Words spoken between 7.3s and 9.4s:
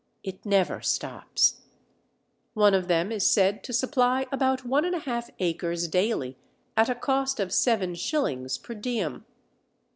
of seven shillings per diem.